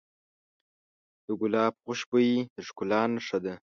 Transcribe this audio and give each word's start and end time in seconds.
د 1.25 1.27
ګلاب 1.39 1.73
خوشبويي 1.83 2.37
د 2.55 2.57
ښکلا 2.67 3.01
نښه 3.13 3.37
ده. 3.45 3.53